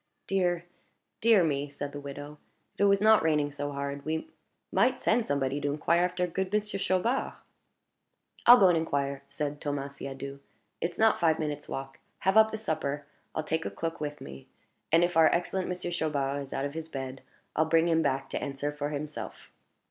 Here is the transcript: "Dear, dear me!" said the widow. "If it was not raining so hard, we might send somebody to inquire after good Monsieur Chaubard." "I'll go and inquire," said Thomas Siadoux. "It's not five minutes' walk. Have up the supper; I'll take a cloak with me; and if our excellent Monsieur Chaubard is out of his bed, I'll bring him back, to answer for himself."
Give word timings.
"Dear, 0.25 0.65
dear 1.21 1.43
me!" 1.43 1.69
said 1.69 1.91
the 1.91 1.99
widow. 1.99 2.39
"If 2.73 2.79
it 2.79 2.83
was 2.85 3.01
not 3.01 3.21
raining 3.21 3.51
so 3.51 3.71
hard, 3.71 4.03
we 4.03 4.29
might 4.71 4.99
send 4.99 5.27
somebody 5.27 5.61
to 5.61 5.71
inquire 5.71 6.03
after 6.05 6.25
good 6.25 6.51
Monsieur 6.51 6.79
Chaubard." 6.79 7.33
"I'll 8.47 8.57
go 8.57 8.69
and 8.69 8.77
inquire," 8.79 9.21
said 9.27 9.61
Thomas 9.61 9.97
Siadoux. 9.99 10.39
"It's 10.81 10.97
not 10.97 11.19
five 11.19 11.37
minutes' 11.37 11.69
walk. 11.69 11.99
Have 12.21 12.35
up 12.35 12.49
the 12.49 12.57
supper; 12.57 13.05
I'll 13.35 13.43
take 13.43 13.63
a 13.63 13.69
cloak 13.69 14.01
with 14.01 14.21
me; 14.21 14.47
and 14.91 15.03
if 15.03 15.15
our 15.15 15.27
excellent 15.31 15.67
Monsieur 15.67 15.91
Chaubard 15.91 16.41
is 16.41 16.51
out 16.51 16.65
of 16.65 16.73
his 16.73 16.89
bed, 16.89 17.21
I'll 17.55 17.65
bring 17.65 17.87
him 17.87 18.01
back, 18.01 18.27
to 18.31 18.41
answer 18.41 18.71
for 18.71 18.89
himself." 18.89 19.51